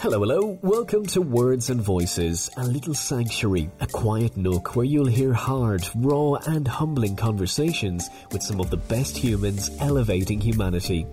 [0.00, 0.56] Hello, hello.
[0.62, 5.84] Welcome to Words and Voices, a little sanctuary, a quiet nook where you'll hear hard,
[5.96, 11.04] raw, and humbling conversations with some of the best humans elevating humanity.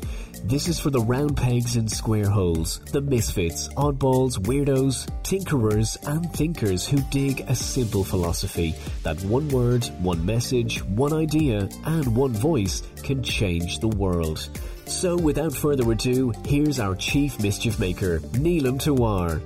[0.47, 6.31] This is for the round pegs in square holes, the misfits, oddballs, weirdos, tinkerers, and
[6.33, 12.33] thinkers who dig a simple philosophy that one word, one message, one idea, and one
[12.33, 14.47] voice can change the world.
[14.85, 19.41] So, without further ado, here's our chief mischief maker, Neelam Tewar.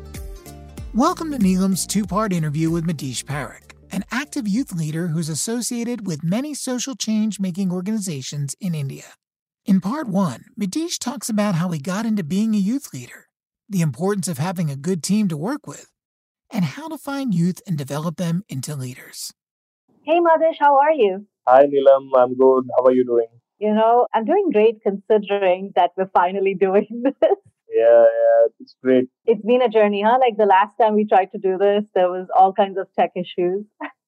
[0.94, 6.06] Welcome to Neelam's two part interview with Madish Parekh, an active youth leader who's associated
[6.06, 9.06] with many social change making organizations in India.
[9.70, 13.28] In part one, Madish talks about how he got into being a youth leader,
[13.70, 15.92] the importance of having a good team to work with,
[16.52, 19.32] and how to find youth and develop them into leaders.
[20.08, 21.28] Hey Madish, how are you?
[21.48, 22.64] Hi Neelam, I'm good.
[22.76, 23.28] How are you doing?
[23.60, 27.14] You know, I'm doing great considering that we're finally doing this.
[27.70, 29.08] Yeah, yeah, it's great.
[29.28, 30.18] It's been a journey, huh?
[30.20, 33.12] Like the last time we tried to do this, there was all kinds of tech
[33.16, 33.66] issues.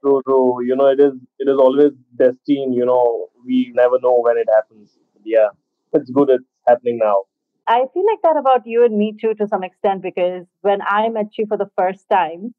[0.00, 0.64] true, true.
[0.64, 4.48] You know, it is it is always destined, you know, we never know when it
[4.54, 4.90] happens.
[5.24, 5.48] Yeah.
[5.92, 7.24] It's good it's happening now.
[7.66, 11.08] I feel like that about you and me too to some extent because when I
[11.08, 12.54] met you for the first time,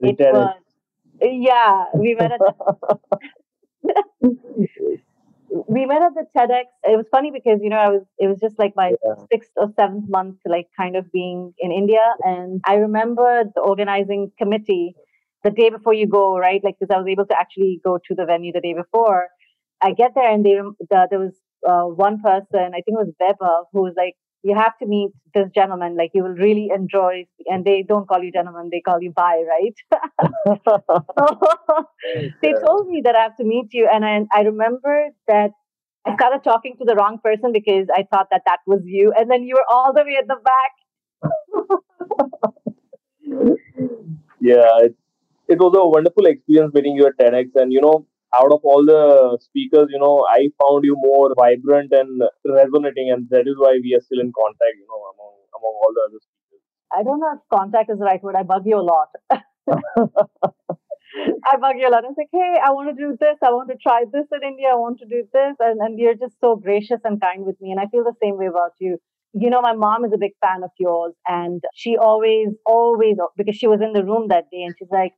[0.00, 0.54] it was
[1.20, 2.98] yeah, we met at the,
[5.68, 6.64] we met at the TEDx.
[6.84, 9.14] It was funny because you know I was it was just like my yeah.
[9.30, 13.60] sixth or seventh month to like kind of being in India, and I remember the
[13.60, 14.94] organizing committee
[15.44, 18.14] the day before you go right, like because I was able to actually go to
[18.14, 19.28] the venue the day before.
[19.80, 20.58] I get there and they
[20.90, 21.34] the, there was
[21.68, 25.10] uh, one person, I think it was Beba, who was like, you have to meet
[25.34, 25.96] this gentleman.
[25.96, 27.26] Like you will really enjoy.
[27.46, 29.74] And they don't call you gentleman; they call you bhai, right?
[32.42, 35.52] they told me that I have to meet you, and I, I remember that
[36.04, 39.30] I started talking to the wrong person because I thought that that was you, and
[39.30, 40.72] then you were all the way at the back.
[44.40, 44.88] yeah,
[45.48, 48.84] it was a wonderful experience meeting you at TEDx, and you know, out of all
[48.84, 53.78] the speakers, you know, I found you more vibrant and resonating, and that is why
[53.82, 56.62] we are still in contact, you know, among among all the other speakers.
[56.94, 58.36] I don't know if contact is the right word.
[58.36, 59.08] I bug you a lot.
[61.44, 62.04] I bug you a lot.
[62.04, 63.36] I was like, hey, I want to do this.
[63.42, 64.68] I want to try this in India.
[64.72, 65.56] I want to do this.
[65.60, 67.70] And, and you're just so gracious and kind with me.
[67.70, 68.98] And I feel the same way about you.
[69.34, 71.14] You know, my mom is a big fan of yours.
[71.26, 75.12] And she always, always, because she was in the room that day and she's like,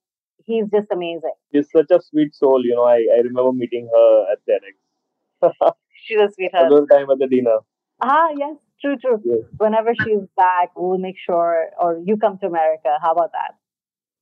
[0.44, 1.34] he's just amazing.
[1.53, 2.62] She's such a sweet soul.
[2.65, 5.72] You know, I, I remember meeting her at TEDx.
[6.05, 6.72] she's a sweetheart.
[6.72, 7.59] Other time at the dinner.
[8.00, 9.21] Ah, yes, true, true.
[9.25, 9.44] Yes.
[9.59, 12.97] Whenever she's back, we'll make sure, or you come to America.
[13.00, 13.55] How about that?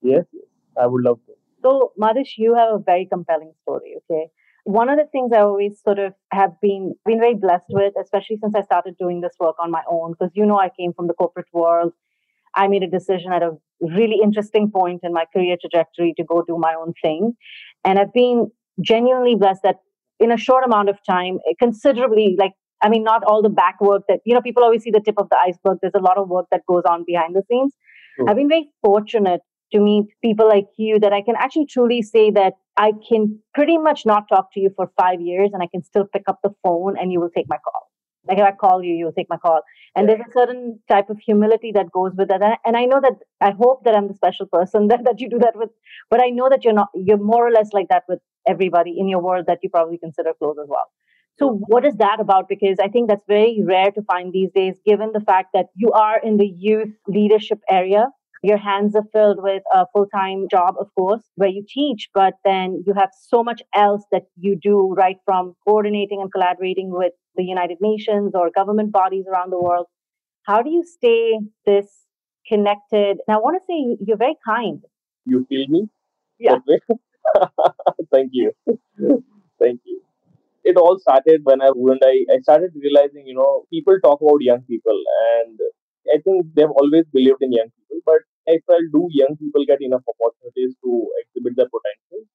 [0.03, 0.25] Yes,
[0.81, 1.33] I would love to.
[1.63, 4.27] So, Madish, you have a very compelling story, okay?
[4.65, 8.39] One of the things I always sort of have been been very blessed with, especially
[8.41, 11.07] since I started doing this work on my own, because you know I came from
[11.09, 11.93] the corporate world.
[12.55, 16.43] I made a decision at a really interesting point in my career trajectory to go
[16.47, 17.33] do my own thing.
[17.85, 18.51] And I've been
[18.81, 19.77] genuinely blessed that
[20.21, 24.03] in a short amount of time, considerably, like, I mean, not all the back work
[24.09, 25.79] that, you know, people always see the tip of the iceberg.
[25.81, 27.73] There's a lot of work that goes on behind the scenes.
[28.21, 28.31] Mm.
[28.31, 29.41] I've been very fortunate
[29.73, 33.79] to meet people like you that I can actually truly say that I can pretty
[33.79, 36.51] much not talk to you for five years and I can still pick up the
[36.63, 37.92] phone and you will take my call.
[38.27, 39.63] Like if I call you, you'll take my call.
[39.97, 42.59] And there's a certain type of humility that goes with that.
[42.65, 45.39] And I know that I hope that I'm the special person that, that you do
[45.41, 45.71] that with.
[46.11, 49.09] But I know that you're not, you're more or less like that with everybody in
[49.09, 50.91] your world that you probably consider close as well.
[51.39, 52.49] So what is that about?
[52.49, 55.91] Because I think that's very rare to find these days, given the fact that you
[55.93, 58.07] are in the youth leadership area.
[58.43, 62.35] Your hands are filled with a full time job, of course, where you teach, but
[62.45, 67.13] then you have so much else that you do, right from coordinating and collaborating with
[67.37, 69.87] the United Nations or government bodies around the world.
[70.45, 71.87] How do you stay this
[72.47, 73.19] connected?
[73.27, 74.83] And I want to say you're very kind.
[75.25, 75.89] You feel me?
[76.39, 76.59] Yeah.
[78.13, 78.53] Thank you.
[79.61, 80.01] Thank you.
[80.65, 84.39] It all started when I and I, I started realizing, you know, people talk about
[84.41, 85.01] young people
[85.37, 85.59] and
[86.13, 87.82] I think they've always believed in young people,
[88.49, 90.91] I felt do young people get enough opportunities to
[91.23, 92.27] exhibit their potential?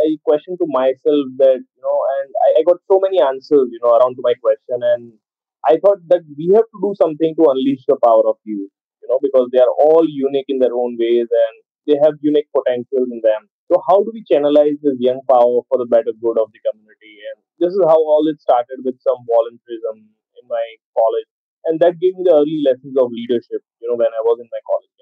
[0.00, 3.80] I questioned to myself that, you know, and I, I got so many answers, you
[3.82, 4.80] know, around to my question.
[4.80, 5.18] And
[5.66, 8.72] I thought that we have to do something to unleash the power of youth,
[9.02, 11.54] you know, because they are all unique in their own ways and
[11.84, 13.50] they have unique potentials in them.
[13.68, 17.20] So how do we channelize this young power for the better good of the community?
[17.34, 20.06] And this is how all it started with some volunteerism
[20.40, 20.64] in my
[20.96, 21.28] college.
[21.68, 24.48] And that gave me the early lessons of leadership, you know, when I was in
[24.48, 24.94] my college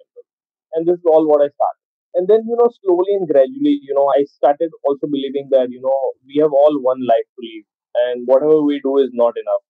[0.74, 1.82] and this is all what I started.
[2.14, 5.80] And then, you know, slowly and gradually, you know, I started also believing that, you
[5.80, 7.66] know, we have all one life to live
[8.08, 9.62] and whatever we do is not enough.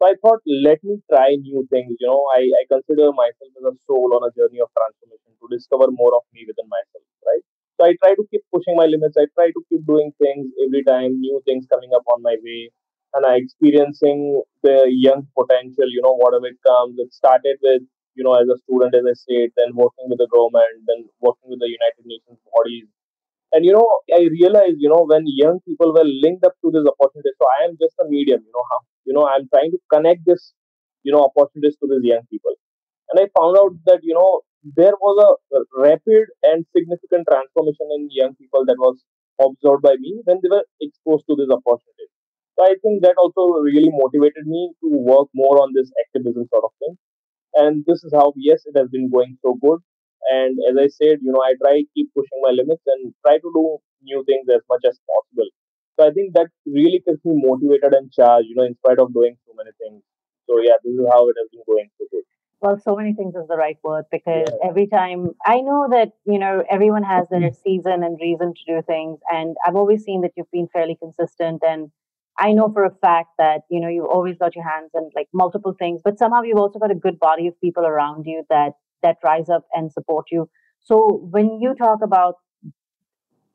[0.00, 1.96] So I thought, let me try new things.
[2.00, 5.46] You know, I, I consider myself as a soul on a journey of transformation to
[5.50, 7.44] discover more of me within myself, right?
[7.80, 9.16] So I try to keep pushing my limits.
[9.16, 12.70] I try to keep doing things every time, new things coming up on my way,
[13.14, 15.88] and I experiencing the young potential.
[15.88, 16.98] You know, whatever it comes.
[16.98, 17.82] It started with
[18.16, 21.48] you know as a student, as I said, then working with the government, then working
[21.52, 22.88] with the United Nations bodies,
[23.52, 26.84] and you know, I realized, you know, when young people were linked up to this
[26.86, 29.78] opportunity, so I am just a medium, you know, how, you know, I'm trying to
[29.92, 30.52] connect this,
[31.04, 32.52] you know, opportunities to these young people.
[33.10, 34.42] And I found out that, you know,
[34.76, 35.16] there was
[35.54, 38.98] a rapid and significant transformation in young people that was
[39.40, 42.10] observed by me when they were exposed to this opportunity.
[42.58, 46.64] So I think that also really motivated me to work more on this activism sort
[46.64, 46.98] of thing.
[47.56, 49.80] And this is how, yes, it has been going so good.
[50.28, 53.50] And as i said you know i try keep pushing my limits and try to
[53.54, 55.48] do new things as much as possible.
[55.98, 59.12] So i think that really keeps me motivated and charged you know in spite of
[59.14, 60.02] doing so many things.
[60.48, 62.24] So yeah this is how it has been going so good.
[62.60, 64.68] Well so many things is the right word because yeah.
[64.68, 67.62] every time i know that you know everyone has their mm-hmm.
[67.62, 69.20] season and reason to do things.
[69.30, 71.92] And i've always seen that you've been fairly consistent and
[72.38, 75.28] I know for a fact that you know you've always got your hands in like
[75.32, 78.72] multiple things, but somehow you've also got a good body of people around you that
[79.02, 80.48] that rise up and support you.
[80.82, 82.34] So when you talk about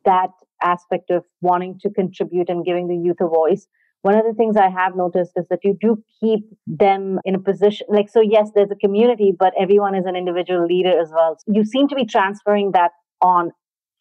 [0.06, 0.32] that
[0.64, 3.68] aspect of wanting to contribute and giving the youth a voice,
[4.02, 7.40] one of the things I have noticed is that you do keep them in a
[7.40, 11.38] position like so yes there's a community but everyone is an individual leader as well.
[11.38, 12.92] So you seem to be transferring that
[13.22, 13.52] on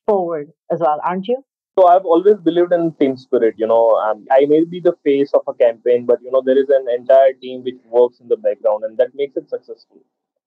[0.06, 1.44] forward as well, aren't you?
[1.78, 3.54] So I've always believed in team spirit.
[3.56, 6.58] You know, um, I may be the face of a campaign, but you know there
[6.58, 10.02] is an entire team which works in the background, and that makes it successful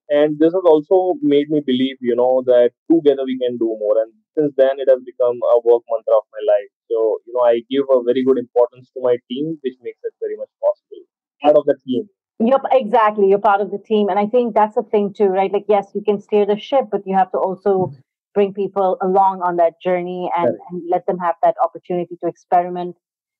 [0.09, 3.95] and this has also made me believe you know that together we can do more
[4.01, 7.45] and since then it has become a work mantra of my life so you know
[7.51, 11.03] i give a very good importance to my team which makes it very much possible
[11.41, 12.09] part of the team
[12.39, 13.29] Yep, exactly.
[13.29, 14.09] You're part of the team.
[14.09, 15.53] And I think that's the thing too, right?
[15.53, 17.93] Like, yes, you can steer the ship, but you have to also
[18.33, 20.59] bring people along on that journey and, right.
[20.71, 22.95] and let them have that opportunity to experiment.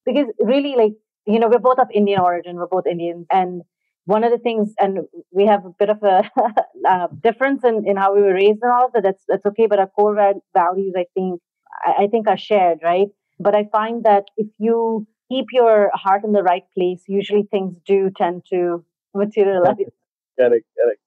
[0.06, 0.94] Because really, like,
[1.26, 3.26] you know, we're both of Indian origin, we're both Indians.
[3.32, 3.64] And
[4.06, 5.00] one of the things, and
[5.32, 8.60] we have a bit of a, a uh, difference in, in how we were raised
[8.62, 9.04] and all of that.
[9.04, 10.16] That's that's okay, but our core
[10.54, 11.42] values, I think,
[11.86, 13.08] I, I think, are shared, right?
[13.40, 17.76] But I find that if you keep your heart in the right place, usually things
[17.86, 19.76] do tend to materialize.
[19.78, 19.92] Correct,
[20.38, 21.00] correct, correct.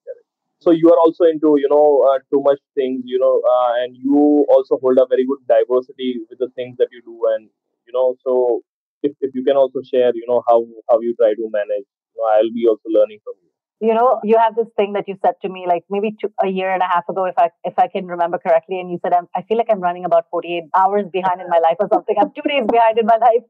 [0.61, 3.94] So you are also into, you know, uh, too much things, you know, uh, and
[3.97, 7.49] you also hold a very good diversity with the things that you do, and
[7.87, 8.62] you know, so
[9.03, 11.85] if, if you can also share, you know, how how you try to manage
[12.17, 13.50] know, I'll be also learning from you.
[13.88, 16.49] You know, you have this thing that you said to me like maybe two, a
[16.49, 19.12] year and a half ago, if I if I can remember correctly, and you said
[19.12, 22.17] I feel like I'm running about 48 hours behind in my life or something.
[22.19, 23.44] I'm two days behind in my life,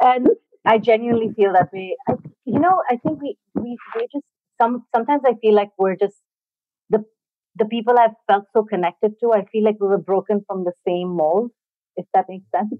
[0.00, 0.28] and
[0.64, 1.94] I genuinely feel that way.
[2.08, 2.14] I,
[2.46, 4.24] you know, I think we we we just
[4.58, 6.16] some sometimes I feel like we're just
[6.90, 7.04] the
[7.56, 9.32] the people I've felt so connected to.
[9.32, 11.50] I feel like we were broken from the same mold,
[11.96, 12.74] if that makes sense.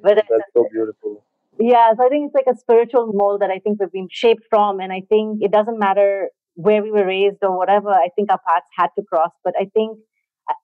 [0.00, 1.24] Whether That's so beautiful
[1.58, 4.44] yeah, so I think it's like a spiritual mold that I think we've been shaped
[4.48, 4.80] from.
[4.80, 8.40] And I think it doesn't matter where we were raised or whatever, I think our
[8.46, 9.30] paths had to cross.
[9.44, 9.98] But I think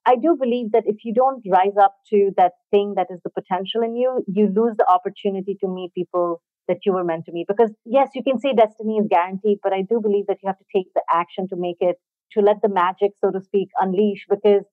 [0.06, 3.30] I do believe that if you don't rise up to that thing that is the
[3.30, 7.32] potential in you, you lose the opportunity to meet people that you were meant to
[7.32, 7.46] meet.
[7.46, 10.58] Because yes, you can say destiny is guaranteed, but I do believe that you have
[10.58, 11.96] to take the action to make it,
[12.32, 14.26] to let the magic, so to speak, unleash.
[14.28, 14.64] Because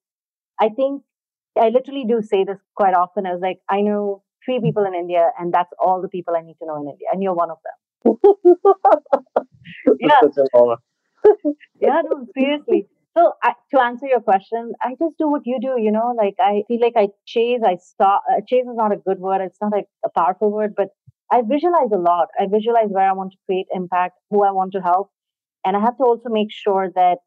[0.60, 1.04] I think
[1.60, 3.26] I literally do say this quite often.
[3.26, 6.42] I was like, I know three people in India, and that's all the people I
[6.42, 8.16] need to know in India, and you're one of them.
[10.00, 10.20] yeah.
[11.82, 12.88] yeah, no, seriously.
[13.18, 15.76] So I, to answer your question, I just do what you do.
[15.78, 17.62] You know, like I feel like I chase.
[17.66, 18.24] I stop.
[18.30, 19.42] Uh, chase is not a good word.
[19.42, 20.90] It's not a, a powerful word, but
[21.32, 22.28] I visualize a lot.
[22.40, 25.10] I visualize where I want to create impact, who I want to help,
[25.66, 27.20] and I have to also make sure that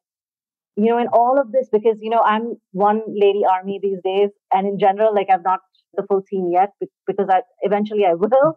[0.78, 4.30] you know in all of this because you know I'm one lady army these days,
[4.52, 5.60] and in general, like I've not
[5.94, 6.70] the full team yet
[7.06, 8.54] because I eventually I will.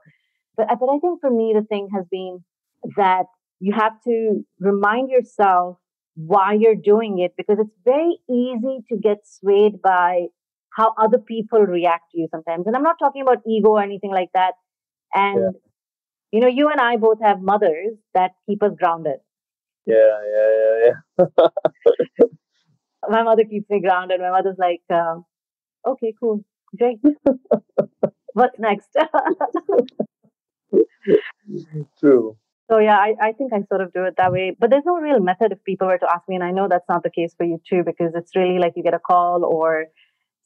[0.55, 2.39] But but I think for me the thing has been
[2.95, 3.25] that
[3.59, 5.77] you have to remind yourself
[6.15, 10.27] why you're doing it because it's very easy to get swayed by
[10.77, 12.67] how other people react to you sometimes.
[12.67, 14.53] And I'm not talking about ego or anything like that.
[15.13, 15.59] And yeah.
[16.31, 19.17] you know, you and I both have mothers that keep us grounded.
[19.85, 21.25] Yeah, yeah, yeah, yeah.
[23.09, 24.19] my mother keeps me grounded.
[24.21, 25.15] My mother's like, uh,
[25.87, 26.43] okay, cool.
[26.77, 26.99] Great.
[28.33, 28.89] What's next?
[31.99, 32.37] True.
[32.69, 34.55] So yeah, I, I think I sort of do it that way.
[34.57, 36.87] But there's no real method if people were to ask me, and I know that's
[36.87, 39.87] not the case for you too, because it's really like you get a call or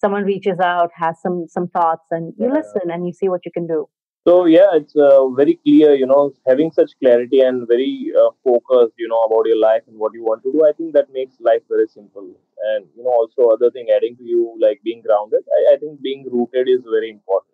[0.01, 2.53] someone reaches out, has some some thoughts, and you yeah.
[2.53, 3.87] listen and you see what you can do.
[4.27, 8.95] So yeah, it's uh, very clear, you know, having such clarity and very uh, focused,
[8.97, 10.65] you know, about your life and what you want to do.
[10.65, 12.27] I think that makes life very simple.
[12.73, 15.41] And you know, also other thing adding to you like being grounded.
[15.57, 17.53] I, I think being rooted is very important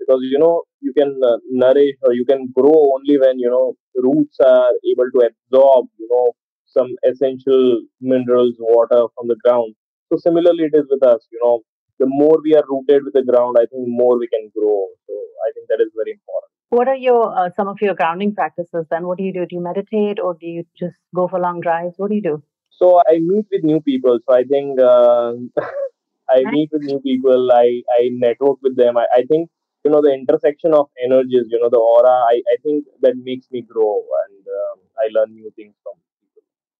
[0.00, 3.76] because you know you can uh, nourish or you can grow only when you know
[3.96, 6.32] roots are able to absorb, you know,
[6.66, 9.74] some essential minerals, water from the ground.
[10.12, 11.26] So similarly, it is with us.
[11.32, 11.60] You know,
[12.00, 14.86] the more we are rooted with the ground, I think more we can grow.
[15.06, 15.14] So
[15.46, 16.50] I think that is very important.
[16.70, 19.06] What are your uh, some of your grounding practices then?
[19.06, 19.46] What do you do?
[19.46, 21.94] Do you meditate or do you just go for long drives?
[21.96, 22.42] What do you do?
[22.80, 24.18] So I meet with new people.
[24.26, 25.32] So I think uh,
[26.36, 27.50] I meet with new people.
[27.52, 28.96] I I network with them.
[28.96, 29.50] I, I think
[29.84, 31.50] you know the intersection of energies.
[31.54, 32.16] You know the aura.
[32.34, 35.98] I I think that makes me grow and um, I learn new things from.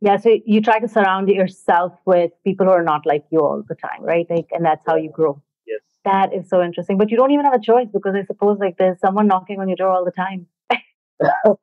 [0.01, 3.63] Yeah, so you try to surround yourself with people who are not like you all
[3.69, 4.27] the time, right?
[4.31, 5.43] Like, and that's how you grow.
[5.67, 5.81] Yes.
[6.05, 6.97] That is so interesting.
[6.97, 9.69] But you don't even have a choice because I suppose like there's someone knocking on
[9.69, 10.47] your door all the time.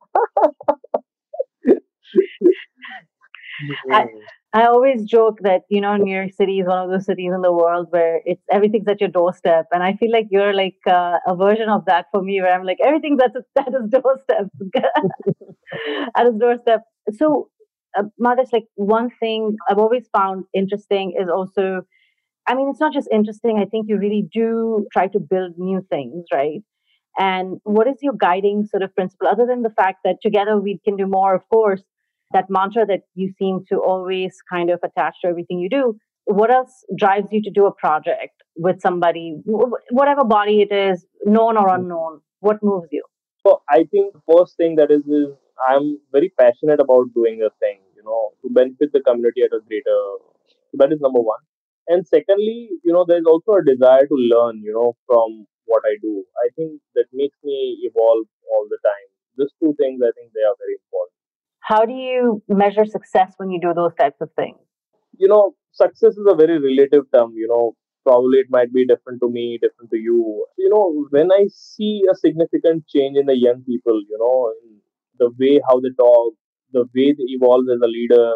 [3.90, 4.06] I,
[4.52, 7.42] I always joke that you know New York City is one of those cities in
[7.42, 11.18] the world where it's everything's at your doorstep, and I feel like you're like uh,
[11.26, 14.46] a version of that for me, where I'm like everything's at at his doorstep,
[16.16, 16.82] at his doorstep.
[17.16, 17.50] So,
[17.96, 21.82] uh, Madish, like one thing I've always found interesting is also,
[22.46, 23.58] I mean, it's not just interesting.
[23.58, 26.60] I think you really do try to build new things, right?
[27.18, 30.80] And what is your guiding sort of principle, other than the fact that together we
[30.84, 31.82] can do more, of course?
[32.32, 36.50] that mantra that you seem to always kind of attach to everything you do what
[36.50, 41.74] else drives you to do a project with somebody whatever body it is known or
[41.74, 43.02] unknown what moves you
[43.46, 45.28] so i think the first thing that is is
[45.68, 49.60] i'm very passionate about doing a thing you know to benefit the community at a
[49.66, 50.00] greater
[50.70, 51.44] so that is number one
[51.88, 55.94] and secondly you know there's also a desire to learn you know from what i
[56.02, 60.32] do i think that makes me evolve all the time these two things i think
[60.32, 61.18] they are very important
[61.68, 64.56] how do you measure success when you do those types of things?
[65.18, 67.32] You know, success is a very relative term.
[67.34, 70.46] You know, probably it might be different to me, different to you.
[70.56, 74.52] You know, when I see a significant change in the young people, you know,
[75.18, 76.34] the way how they talk,
[76.72, 78.32] the way they evolve as a leader,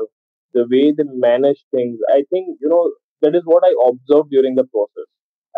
[0.55, 4.55] the way they manage things, I think, you know, that is what I observed during
[4.55, 5.09] the process.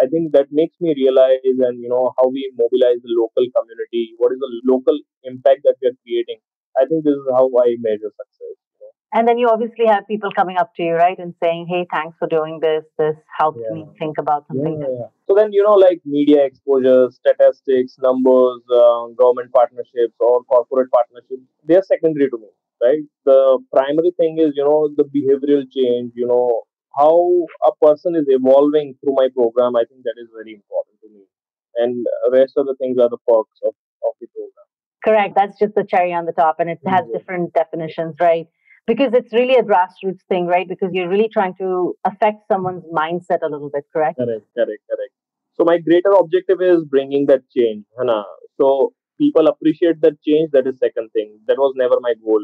[0.01, 4.15] I think that makes me realize and you know how we mobilize the local community,
[4.19, 6.39] what is the local impact that we are creating.
[6.77, 8.57] I think this is how I measure success.
[9.15, 12.17] And then you obviously have people coming up to you, right, and saying, "Hey, thanks
[12.19, 12.85] for doing this.
[12.99, 13.75] This helped yeah.
[13.75, 18.63] me think about something." Yeah, yeah, So then, you know, like media exposure, statistics, numbers,
[18.81, 22.51] uh, government partnerships, or corporate partnerships, they are secondary to me,
[22.83, 23.05] right?
[23.25, 26.11] The primary thing is, you know, the behavioral change.
[26.17, 26.63] You know,
[26.99, 27.15] how
[27.71, 29.77] a person is evolving through my program.
[29.77, 31.23] I think that is very important to me,
[31.77, 33.75] and rest of the things are the perks of
[34.11, 34.69] of the program.
[35.07, 35.35] Correct.
[35.37, 37.17] That's just the cherry on the top, and it has mm-hmm.
[37.17, 38.49] different definitions, right?
[38.87, 40.69] Because it's really a grassroots thing, right?
[40.69, 44.19] Because you're really trying to affect someone's mindset a little bit, correct?
[44.19, 45.13] Correct, correct, correct.
[45.55, 48.25] So my greater objective is bringing that change, Hana.
[48.61, 50.51] So people appreciate that change.
[50.53, 51.39] That is second thing.
[51.47, 52.43] That was never my goal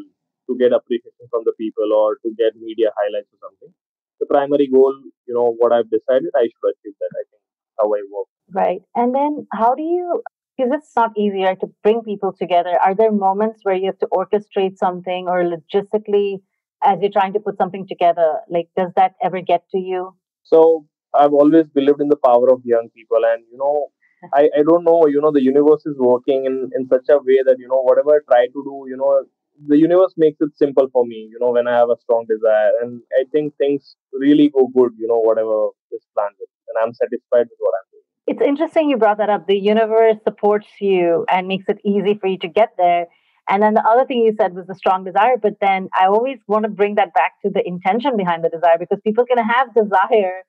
[0.49, 3.75] to get appreciation from the people or to get media highlights or something.
[4.21, 4.95] The primary goal,
[5.27, 7.13] you know, what I've decided, I should achieve that.
[7.21, 7.43] I think
[7.79, 8.29] how I work.
[8.53, 8.83] Right.
[8.95, 10.23] And then how do you
[10.61, 12.79] because it's not easier to bring people together.
[12.83, 16.41] Are there moments where you have to orchestrate something or logistically
[16.83, 18.41] as you're trying to put something together?
[18.49, 20.15] Like, does that ever get to you?
[20.43, 23.87] So, I've always believed in the power of young people, and you know,
[24.35, 27.41] I, I don't know, you know, the universe is working in, in such a way
[27.47, 29.25] that, you know, whatever I try to do, you know,
[29.67, 32.71] the universe makes it simple for me, you know, when I have a strong desire.
[32.83, 36.37] And I think things really go good, you know, whatever is planned.
[36.39, 37.90] And I'm satisfied with what I'm.
[38.31, 39.49] It's interesting you brought that up.
[39.49, 43.07] The universe supports you and makes it easy for you to get there.
[43.49, 45.35] And then the other thing you said was the strong desire.
[45.37, 48.79] But then I always want to bring that back to the intention behind the desire
[48.79, 50.43] because people can have desire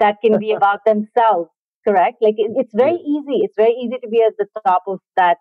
[0.00, 1.50] that can be about themselves,
[1.86, 2.22] correct?
[2.22, 3.44] Like it, it's very easy.
[3.44, 5.36] It's very easy to be at the top of that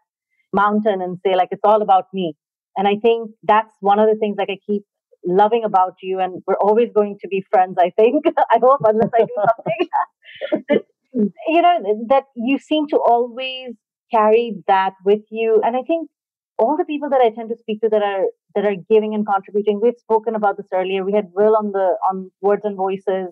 [0.52, 2.36] mountain and say, like, it's all about me.
[2.76, 4.84] And I think that's one of the things like I keep
[5.26, 6.20] loving about you.
[6.20, 8.26] And we're always going to be friends, I think.
[8.38, 9.36] I hope, unless I do
[10.68, 10.86] something.
[11.16, 13.74] You know that you seem to always
[14.12, 15.62] carry that with you.
[15.64, 16.10] And i think
[16.58, 19.26] all the people that i tend to speak to that are that are giving and
[19.26, 21.04] contributing we've spoken about this earlier.
[21.04, 23.30] We had will on the on words and voices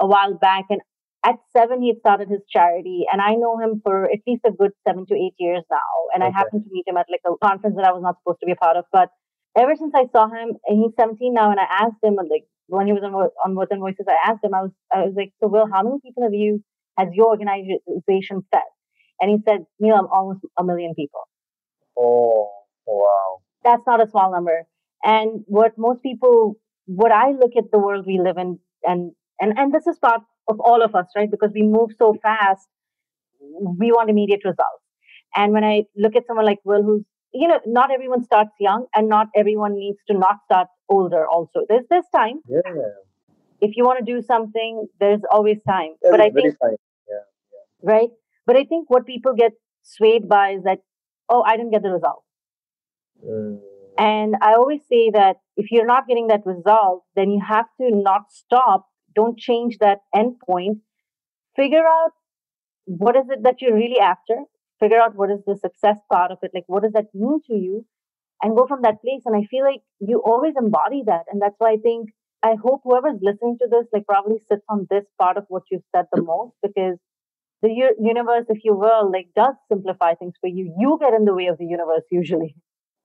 [0.00, 0.80] a while back and
[1.24, 4.52] at seven he had started his charity and i know him for at least a
[4.52, 5.92] good seven to eight years now.
[6.14, 6.32] And okay.
[6.32, 8.46] i happened to meet him at like a conference that i was not supposed to
[8.46, 8.84] be a part of.
[8.92, 9.10] But
[9.56, 12.86] ever since i saw him and he's 17 now and i asked him like when
[12.86, 15.32] he was on, on words and voices i asked him i was i was like
[15.40, 16.62] so will how many people have you
[16.98, 18.62] has your organization fed?
[19.20, 21.20] And he said, you know, I'm almost a million people.
[21.96, 22.50] Oh,
[22.86, 23.38] wow.
[23.64, 24.64] That's not a small number.
[25.02, 29.58] And what most people, what I look at the world we live in, and and
[29.58, 31.30] and this is part of all of us, right?
[31.30, 32.66] Because we move so fast,
[33.40, 34.82] we want immediate results.
[35.34, 38.86] And when I look at someone like Will, who's you know, not everyone starts young,
[38.94, 41.26] and not everyone needs to not start older.
[41.28, 42.40] Also, there's this time.
[42.48, 42.60] Yeah.
[43.60, 45.94] If you want to do something, there's always time.
[46.02, 46.54] But I think.
[47.82, 48.10] Right?
[48.46, 50.78] But I think what people get swayed by is that,
[51.28, 52.24] oh, I didn't get the result.
[53.24, 53.60] Mm.
[53.98, 57.90] And I always say that if you're not getting that result, then you have to
[57.90, 58.86] not stop.
[59.14, 60.80] Don't change that endpoint.
[61.56, 62.12] Figure out
[62.84, 64.36] what is it that you're really after.
[64.78, 66.52] Figure out what is the success part of it.
[66.54, 67.84] Like, what does that mean to you?
[68.40, 69.22] And go from that place.
[69.26, 71.24] And I feel like you always embody that.
[71.32, 72.10] And that's why I think,
[72.44, 75.82] I hope whoever's listening to this, like, probably sits on this part of what you've
[75.94, 76.98] said the most because
[77.62, 80.74] the u- universe, if you will, like, does simplify things for you.
[80.78, 82.54] You get in the way of the universe usually.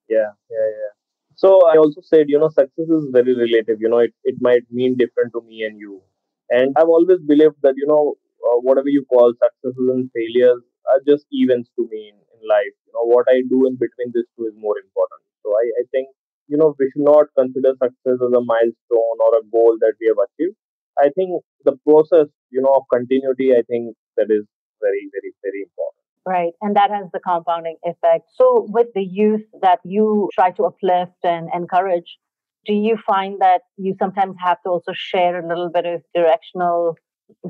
[0.10, 0.92] Yeah, yeah, yeah.
[1.36, 3.82] So I also said, you know, success is very relative.
[3.82, 6.02] You know, it, it might mean different to me and you.
[6.50, 11.02] And I've always believed that, you know, uh, whatever you call successes and failures are
[11.08, 12.76] just events to me in, in life.
[12.86, 15.24] You know, what I do in between these two is more important.
[15.44, 16.10] So I, I think,
[16.48, 20.08] you know, we should not consider success as a milestone or a goal that we
[20.12, 20.56] have achieved.
[21.00, 24.46] I think the process, you know, of continuity, I think that is
[24.82, 26.04] very, very, very important.
[26.26, 26.54] Right.
[26.62, 28.30] And that has the compounding effect.
[28.36, 32.18] So, with the youth that you try to uplift and encourage,
[32.66, 36.96] do you find that you sometimes have to also share a little bit of directional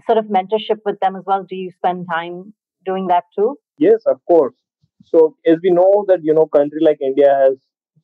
[0.08, 1.46] sort of mentorship with them as well?
[1.48, 2.53] Do you spend time
[2.84, 3.55] doing that too?
[3.77, 4.55] Yes, of course.
[5.05, 7.58] So as we know that you know, country like India has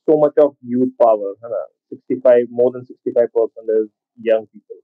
[0.08, 1.34] so much of youth power.
[1.44, 1.50] है
[1.90, 3.90] 65, more than 65 percent is
[4.22, 4.78] young people.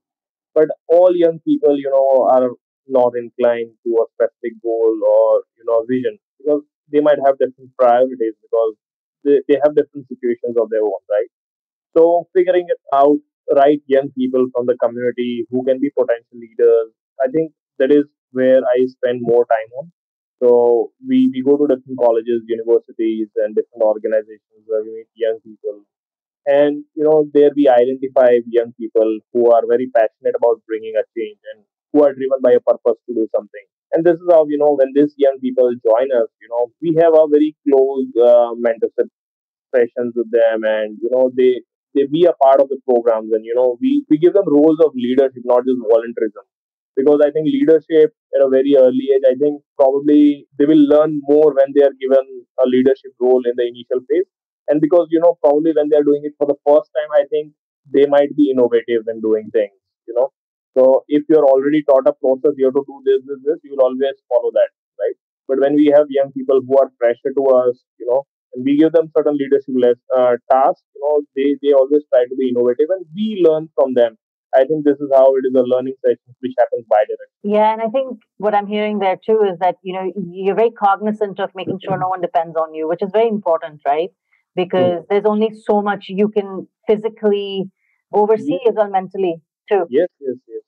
[0.56, 2.50] But all young people, you know, are
[2.88, 7.72] not inclined to a specific goal or you know vision because they might have different
[7.78, 8.76] priorities because
[9.26, 11.30] they, they have different situations of their own, right?
[11.98, 13.18] So figuring it out,
[13.56, 18.06] right young people from the community who can be potential leaders, I think that is
[18.32, 19.92] where I spend more time on.
[20.44, 25.40] So we, we go to different colleges, universities, and different organizations where we meet young
[25.44, 25.86] people.
[26.46, 31.04] And, you know, there we identify young people who are very passionate about bringing a
[31.18, 33.66] change and who are driven by a purpose to do something.
[33.94, 36.96] And this is how, you know, when these young people join us, you know, we
[37.02, 39.10] have a very close uh, mentorship
[39.76, 41.62] sessions with them and, you know, they,
[41.94, 44.80] they be a part of the programs and, you know, we, we give them roles
[44.84, 46.46] of leadership, not just volunteerism
[46.96, 51.22] because I think leadership at a very early age, I think probably they will learn
[51.28, 52.26] more when they are given
[52.60, 54.28] a leadership role in the initial phase.
[54.68, 57.26] And because, you know, probably when they are doing it for the first time, I
[57.30, 57.54] think
[57.92, 60.32] they might be innovative in doing things, you know.
[60.78, 63.76] So if you're already taught a process, you have to do this, this, this, you
[63.76, 65.16] will always follow that, right?
[65.48, 68.78] But when we have young people who are fresher to us, you know, and we
[68.78, 72.50] give them certain leadership less, uh, tasks, you know, they, they always try to be
[72.50, 74.18] innovative and we learn from them
[74.56, 77.54] I think this is how it is a learning session which happens bidirectional.
[77.56, 80.72] Yeah, and I think what I'm hearing there too is that you know you're very
[80.72, 84.10] cognizant of making sure no one depends on you, which is very important, right?
[84.56, 85.08] Because Mm.
[85.10, 87.70] there's only so much you can physically
[88.14, 88.70] oversee Yes.
[88.70, 89.86] as well mentally too.
[89.90, 90.62] Yes, yes, yes.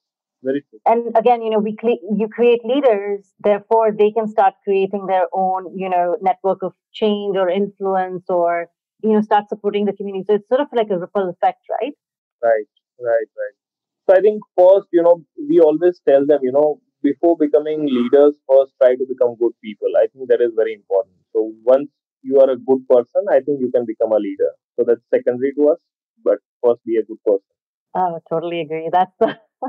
[0.43, 0.79] Very true.
[0.85, 5.27] And again, you know, we cle- you create leaders, therefore they can start creating their
[5.33, 8.69] own, you know, network of change or influence, or
[9.03, 10.25] you know, start supporting the community.
[10.27, 11.93] So it's sort of like a ripple effect, right?
[12.43, 12.67] Right,
[12.99, 13.55] right, right.
[14.07, 18.37] So I think first, you know, we always tell them, you know, before becoming leaders,
[18.49, 19.89] first try to become good people.
[19.97, 21.15] I think that is very important.
[21.33, 21.89] So once
[22.21, 24.51] you are a good person, I think you can become a leader.
[24.77, 25.79] So that's secondary to us,
[26.23, 27.53] but first be a good person.
[27.95, 28.89] Oh, totally agree.
[28.91, 29.37] That's the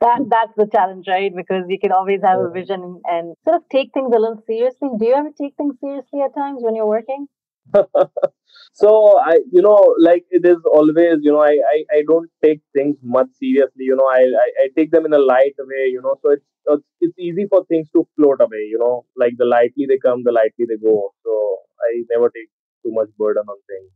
[0.00, 1.32] that that's the challenge, right?
[1.34, 4.42] Because you can always have a vision and, and sort of take things a little
[4.46, 4.88] seriously.
[4.98, 7.28] Do you ever take things seriously at times when you're working?
[8.72, 12.60] so I, you know, like it is always, you know, I, I, I don't take
[12.74, 13.84] things much seriously.
[13.84, 15.88] You know, I, I, I take them in a light way.
[15.90, 18.66] You know, so it's it's easy for things to float away.
[18.70, 21.12] You know, like the lightly they come, the lightly they go.
[21.24, 22.48] So I never take
[22.84, 23.90] too much burden on things.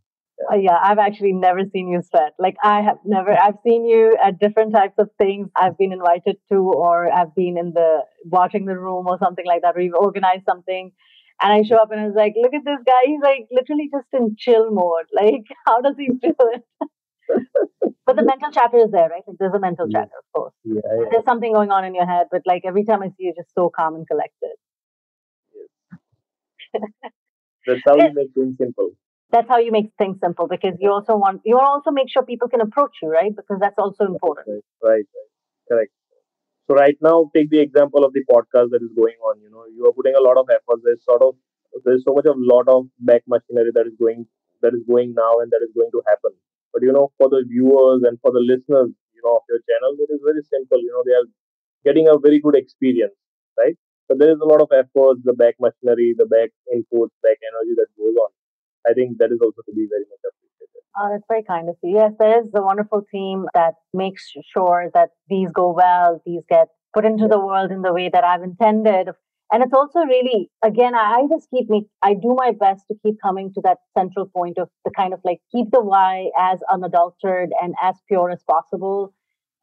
[0.50, 2.32] Uh, yeah, I've actually never seen you sweat.
[2.38, 3.30] Like I have never.
[3.30, 5.48] I've seen you at different types of things.
[5.54, 9.62] I've been invited to, or I've been in the watching the room or something like
[9.62, 10.92] that, you've organized something.
[11.42, 13.02] And I show up and I was like, look at this guy.
[13.06, 15.06] He's like literally just in chill mode.
[15.12, 16.64] Like, how does he do it?
[18.06, 19.22] but the mental chatter is there, right?
[19.26, 20.54] Like, there's a mental chatter, of course.
[20.64, 21.04] Yeah, yeah.
[21.10, 23.54] There's something going on in your head, but like every time I see you, just
[23.54, 24.56] so calm and collected.
[27.66, 28.90] That's how you make things simple.
[29.32, 32.48] That's how you make things simple because you also want you also make sure people
[32.48, 33.34] can approach you, right?
[33.34, 34.48] Because that's also important.
[34.82, 35.04] Right, right, right.
[35.68, 35.92] Correct.
[36.70, 39.40] So right now, take the example of the podcast that is going on.
[39.42, 40.78] You know, you are putting a lot of effort.
[40.84, 41.34] There's sort of
[41.84, 44.26] there's so much of lot of back machinery that is going
[44.62, 46.30] that is going now and that is going to happen.
[46.72, 49.98] But you know, for the viewers and for the listeners, you know, of your channel,
[49.98, 50.78] it is very simple.
[50.78, 51.28] You know, they are
[51.84, 53.16] getting a very good experience,
[53.58, 53.76] right?
[54.08, 57.74] But there is a lot of efforts, the back machinery, the back inputs, back energy
[57.82, 58.30] that goes on.
[58.86, 60.39] I think that is also to be very much.
[60.98, 61.96] Oh, that's very kind of you.
[61.96, 66.68] Yes, there is a wonderful team that makes sure that these go well, these get
[66.92, 69.08] put into the world in the way that I've intended.
[69.52, 73.16] And it's also really, again, I just keep me, I do my best to keep
[73.22, 77.52] coming to that central point of the kind of like keep the why as unadulterated
[77.60, 79.12] and as pure as possible.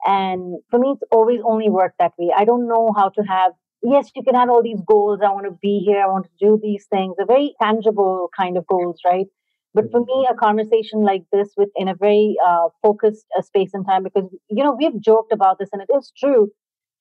[0.05, 2.31] And for me, it's always only worked that way.
[2.35, 5.19] I don't know how to have yes, you can have all these goals.
[5.23, 6.01] I want to be here.
[6.01, 7.15] I want to do these things.
[7.17, 9.27] They're very tangible kind of goals, right?
[9.73, 13.85] But for me, a conversation like this within a very uh, focused uh, space and
[13.85, 16.49] time, because, you know, we've joked about this and it is true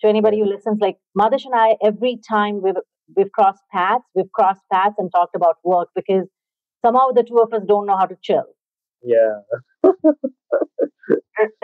[0.02, 0.78] to anybody who listens.
[0.80, 2.74] Like Madish and I, every time we've,
[3.16, 6.26] we've crossed paths, we've crossed paths and talked about work because
[6.84, 8.44] somehow the two of us don't know how to chill.
[9.02, 9.40] Yeah.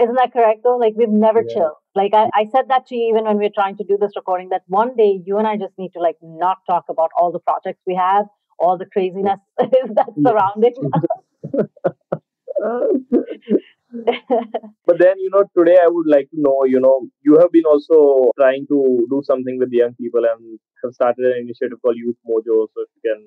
[0.00, 0.76] Isn't that correct though?
[0.76, 1.54] Like we've never yeah.
[1.54, 1.76] chilled.
[1.94, 4.12] Like I, I said that to you even when we were trying to do this
[4.16, 7.32] recording that one day you and I just need to like not talk about all
[7.32, 8.26] the projects we have,
[8.62, 10.74] all the craziness that's surrounding
[14.86, 17.68] but then you know today i would like to know you know you have been
[17.72, 22.16] also trying to do something with young people and have started an initiative called youth
[22.28, 23.20] mojo so if you can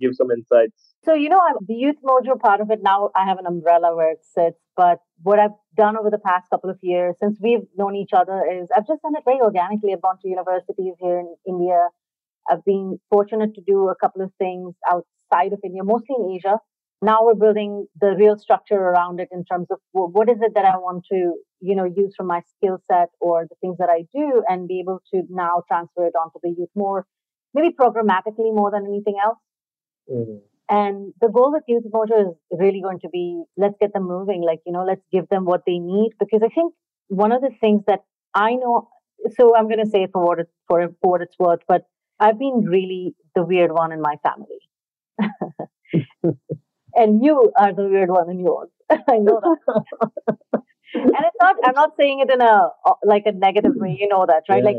[0.00, 3.24] give some insights so you know I'm, the youth mojo part of it now i
[3.24, 6.78] have an umbrella where it sits but what I've done over the past couple of
[6.82, 9.92] years since we've known each other is I've just done it very organically.
[9.92, 11.88] I've gone to universities here in India.
[12.50, 16.58] I've been fortunate to do a couple of things outside of India, mostly in Asia.
[17.00, 20.64] Now we're building the real structure around it in terms of what is it that
[20.64, 24.04] I want to, you know, use from my skill set or the things that I
[24.14, 27.04] do and be able to now transfer it onto the youth more,
[27.54, 29.38] maybe programmatically more than anything else.
[30.08, 30.36] Mm-hmm.
[30.70, 34.42] And the goal with Youth Mojo is really going to be let's get them moving.
[34.42, 36.12] Like, you know, let's give them what they need.
[36.18, 36.72] Because I think
[37.08, 38.00] one of the things that
[38.32, 38.88] I know,
[39.36, 41.82] so I'm going to say for what, it's, for, for what it's worth, but
[42.22, 44.60] I've been really the weird one in my family.
[46.94, 48.68] and you are the weird one in yours.
[48.90, 49.82] I know that.
[50.94, 53.96] and it's not, I'm not saying it in a, uh, like a negative way.
[53.98, 54.62] You know that, right?
[54.62, 54.70] Yeah.
[54.70, 54.76] Like,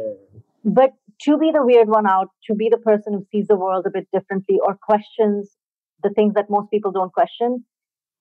[0.64, 0.92] but
[1.24, 3.92] to be the weird one out, to be the person who sees the world a
[3.92, 5.58] bit differently or questions
[6.04, 7.66] the things that most people don't question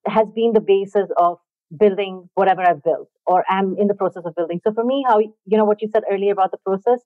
[0.07, 1.39] has been the basis of
[1.79, 4.61] building whatever I've built or am in the process of building.
[4.65, 7.01] So for me, how, you know, what you said earlier about the process,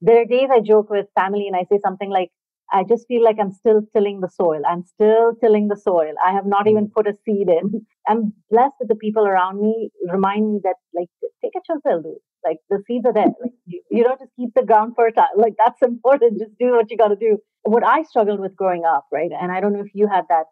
[0.00, 2.30] there are days I joke with family and I say something like,
[2.72, 4.62] I just feel like I'm still tilling the soil.
[4.66, 6.14] I'm still tilling the soil.
[6.24, 6.70] I have not hmm.
[6.70, 7.86] even put a seed in.
[8.08, 11.08] I'm blessed that the people around me remind me that, like,
[11.42, 12.14] take a chill pill, dude.
[12.44, 13.26] Like, the seeds are there.
[13.42, 15.26] Like, you, you know, just keep the ground fertile.
[15.36, 16.38] Like, that's important.
[16.38, 19.30] Just do what you got to do what I struggled with growing up, right?
[19.32, 20.44] And I don't know if you had that.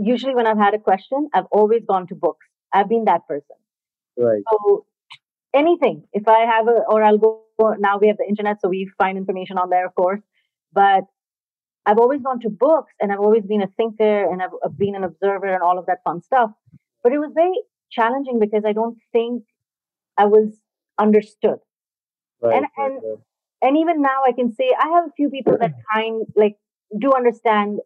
[0.00, 2.46] Usually, when I've had a question, I've always gone to books.
[2.72, 3.56] I've been that person.
[4.16, 4.42] Right.
[4.50, 4.86] So
[5.54, 7.38] anything, if I have a, or I'll go.
[7.78, 10.20] Now we have the internet, so we find information on there, of course.
[10.72, 11.04] But
[11.86, 14.96] I've always gone to books, and I've always been a thinker, and I've, I've been
[14.96, 16.50] an observer, and all of that fun stuff.
[17.02, 17.60] But it was very
[17.90, 19.44] challenging because I don't think
[20.16, 20.48] I was
[20.98, 21.58] understood.
[22.40, 23.18] Right, and right, and right
[23.62, 26.56] and even now i can say i have a few people that kind like
[26.98, 27.78] do understand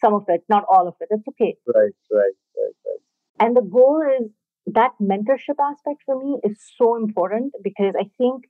[0.00, 3.02] some of it not all of it it's okay right right right right
[3.38, 4.28] and the goal is
[4.66, 8.44] that mentorship aspect for me is so important because i think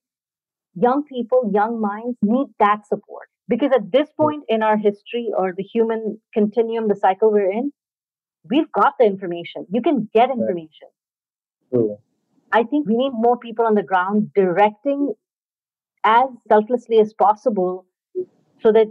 [0.74, 3.28] young people young minds need that support.
[3.48, 7.72] Because at this point in our history or the human continuum the cycle we're in
[8.48, 9.66] we've got the information.
[9.70, 10.88] You can get information.
[12.52, 15.12] I think we need more people on the ground directing
[16.04, 17.86] as selflessly as possible
[18.62, 18.86] so that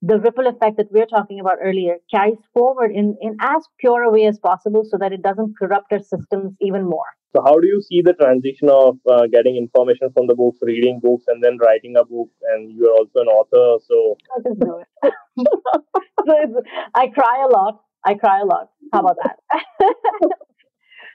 [0.00, 4.02] the ripple effect that we are talking about earlier carries forward in, in as pure
[4.02, 7.06] a way as possible so that it doesn't corrupt our systems even more.
[7.34, 11.00] So, how do you see the transition of uh, getting information from the books, reading
[11.02, 12.30] books, and then writing a book?
[12.52, 14.16] And you are also an author, so.
[14.34, 15.12] I'll just do it.
[16.26, 16.62] so
[16.94, 17.80] I cry a lot.
[18.04, 18.68] I cry a lot.
[18.92, 19.36] How about that?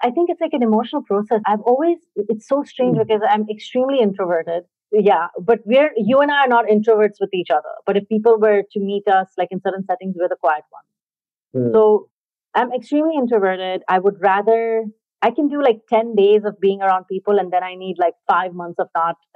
[0.04, 1.40] I think it's like an emotional process.
[1.48, 3.04] I've always, it's so strange hmm.
[3.08, 7.50] because I'm extremely introverted yeah but we're you and i are not introverts with each
[7.50, 7.74] other.
[7.86, 10.88] But if people were to meet us like in certain settings we're the quiet ones.
[11.56, 11.74] Mm.
[11.74, 12.10] so
[12.56, 13.84] i'm extremely introverted.
[13.88, 14.86] I would rather
[15.22, 18.14] i can do like 10 days of being around people and then i need like
[18.28, 19.16] five months of not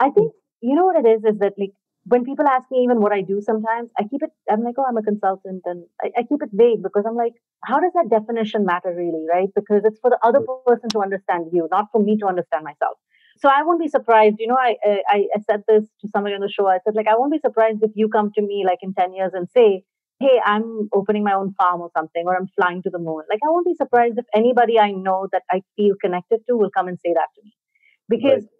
[0.00, 1.72] i think you know what it is is that like
[2.06, 4.84] when people ask me even what I do sometimes, I keep it, I'm like, oh,
[4.88, 5.62] I'm a consultant.
[5.64, 7.32] And I, I, keep it vague because I'm like,
[7.64, 9.48] how does that definition matter really, right?
[9.54, 12.96] Because it's for the other person to understand you, not for me to understand myself.
[13.38, 14.36] So I won't be surprised.
[14.38, 16.68] You know, I, I, I said this to somebody on the show.
[16.68, 19.12] I said, like, I won't be surprised if you come to me like in 10
[19.12, 19.82] years and say,
[20.20, 23.22] hey, I'm opening my own farm or something, or I'm flying to the moon.
[23.28, 26.70] Like, I won't be surprised if anybody I know that I feel connected to will
[26.70, 27.52] come and say that to me
[28.08, 28.50] because right.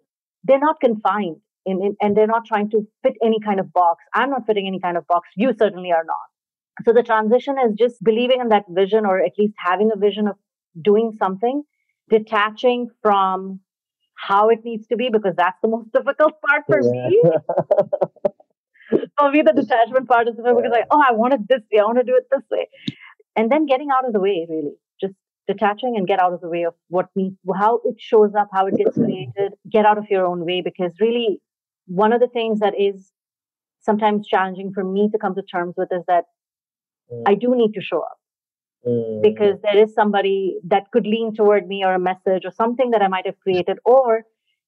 [0.43, 4.03] they're not confined in, in, and they're not trying to fit any kind of box.
[4.13, 5.29] I'm not fitting any kind of box.
[5.35, 6.27] You certainly are not.
[6.85, 10.27] So the transition is just believing in that vision or at least having a vision
[10.27, 10.35] of
[10.81, 11.63] doing something,
[12.09, 13.59] detaching from
[14.15, 17.07] how it needs to be because that's the most difficult part for yeah.
[17.07, 17.21] me.
[19.19, 21.79] for me, the detachment part is difficult because like, oh, I want it this way,
[21.79, 22.67] I want to do it this way.
[23.35, 24.73] And then getting out of the way, really.
[24.99, 25.13] Just
[25.47, 28.67] detaching and get out of the way of what needs, how it shows up, how
[28.67, 29.53] it gets created.
[29.71, 31.39] Get out of your own way because really
[31.87, 33.11] one of the things that is
[33.79, 36.25] sometimes challenging for me to come to terms with is that
[37.11, 37.23] mm.
[37.25, 38.19] I do need to show up
[38.85, 39.21] mm.
[39.21, 43.01] because there is somebody that could lean toward me or a message or something that
[43.01, 44.23] I might have created, or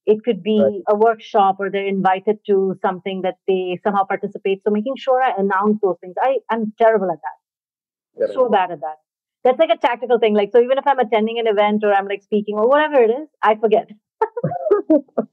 [0.06, 0.82] it could be right.
[0.90, 4.62] a workshop or they're invited to something that they somehow participate.
[4.64, 6.16] So making sure I announce those things.
[6.22, 8.34] I, I'm terrible at that.
[8.34, 8.98] So bad at that.
[9.44, 10.34] That's like a tactical thing.
[10.34, 13.12] Like, so even if I'm attending an event or I'm like speaking or whatever it
[13.12, 13.90] is, I forget.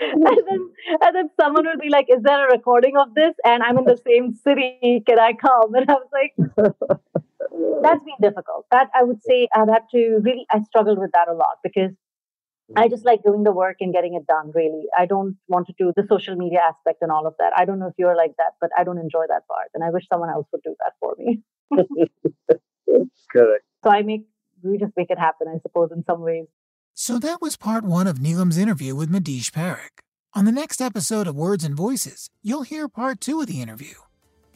[0.12, 0.70] and then
[1.02, 3.84] and then someone would be like, "Is there a recording of this?" And I'm in
[3.84, 5.02] the same city.
[5.06, 5.74] Can I come?
[5.80, 6.32] And I was like,
[7.82, 10.46] "That's been difficult." That I would say I've had to really.
[10.50, 11.92] I struggled with that a lot because
[12.76, 14.52] I just like doing the work and getting it done.
[14.54, 17.52] Really, I don't want to do the social media aspect and all of that.
[17.56, 19.90] I don't know if you're like that, but I don't enjoy that part, and I
[19.90, 21.42] wish someone else would do that for me.
[23.30, 23.64] Correct.
[23.84, 24.24] So I make
[24.62, 26.46] we just make it happen, I suppose, in some ways.
[26.94, 30.00] So that was part one of Neelam's interview with Madish Parekh.
[30.34, 33.94] On the next episode of Words and Voices, you'll hear part two of the interview,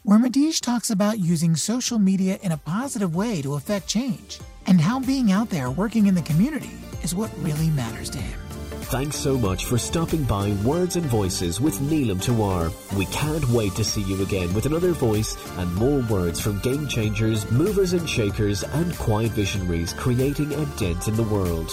[0.02, 4.80] where Madish talks about using social media in a positive way to affect change and
[4.80, 6.70] how being out there working in the community
[7.02, 8.40] is what really matters to him.
[8.88, 12.70] Thanks so much for stopping by Words and Voices with Neelam Tewar.
[12.96, 16.86] We can't wait to see you again with another voice and more words from game
[16.86, 21.72] changers, movers and shakers, and quiet visionaries creating a dent in the world.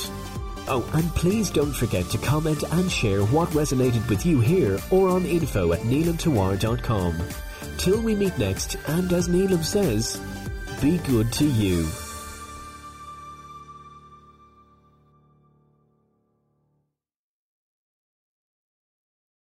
[0.67, 5.09] Oh, and please don't forget to comment and share what resonated with you here or
[5.09, 7.21] on info at neelamtewar.com.
[7.77, 10.19] Till we meet next, and as Neelam says,
[10.81, 11.87] be good to you.